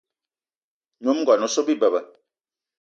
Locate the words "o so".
1.45-1.61